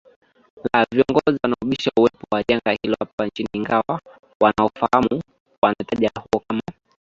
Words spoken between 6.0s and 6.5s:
huo